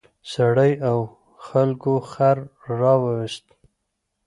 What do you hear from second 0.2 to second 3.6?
سړي او خلکو خر راوویست.